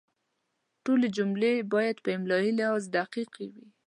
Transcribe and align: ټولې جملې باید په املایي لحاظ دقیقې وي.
ټولې 0.83 1.07
جملې 1.17 1.53
باید 1.73 1.97
په 2.03 2.09
املایي 2.17 2.51
لحاظ 2.57 2.83
دقیقې 2.97 3.47
وي. 3.53 3.67